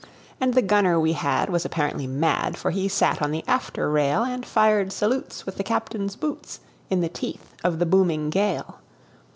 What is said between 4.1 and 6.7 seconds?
And fired salutes with the captain's boots,